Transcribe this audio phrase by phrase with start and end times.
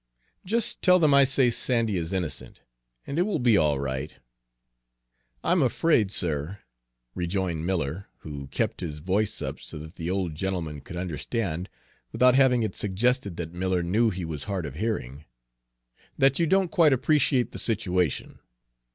[0.43, 2.61] Just tell them I say Sandy is innocent,
[3.05, 4.11] and it will be all right."
[5.43, 6.57] "I'm afraid, sir,"
[7.13, 11.69] rejoined Miller, who kept his voice up so that the old gentleman could understand
[12.11, 15.25] without having it suggested that Miller knew he was hard of hearing,
[16.17, 18.39] "that you don't quite appreciate the situation.